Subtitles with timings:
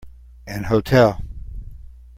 [0.47, 1.21] An hotel.